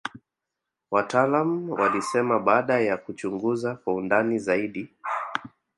wataalamu 0.91 1.73
walisema 1.73 2.39
baada 2.39 2.79
ya 2.79 2.97
kuchunguza 2.97 3.75
kwa 3.75 3.93
undani 3.95 4.39
zaidi 4.39 4.89